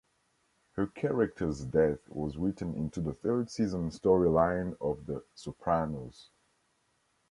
Her 0.71 0.87
character's 0.87 1.63
death 1.63 2.09
was 2.09 2.35
written 2.35 2.73
into 2.73 3.01
the 3.01 3.13
third 3.13 3.51
season 3.51 3.91
story 3.91 4.29
line 4.29 4.75
of 4.81 5.05
"The 5.05 5.23
Sopranos". 5.35 6.31